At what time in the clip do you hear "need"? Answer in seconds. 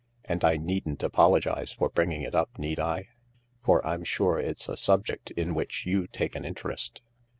2.57-2.79